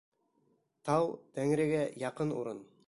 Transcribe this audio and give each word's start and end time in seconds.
Тау— 0.89 1.05
Тәңрегә 1.37 1.87
яҡын 2.07 2.37
урын 2.41 2.69